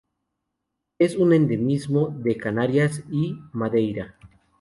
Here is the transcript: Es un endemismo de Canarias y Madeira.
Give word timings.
Es 0.97 1.15
un 1.15 1.31
endemismo 1.31 2.07
de 2.07 2.35
Canarias 2.35 3.03
y 3.11 3.37
Madeira. 3.53 4.15